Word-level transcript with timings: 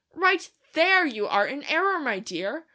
"Right 0.15 0.49
THERE, 0.73 1.05
you 1.05 1.27
are 1.27 1.45
in 1.45 1.61
error, 1.65 1.99
my 1.99 2.17
dear. 2.17 2.65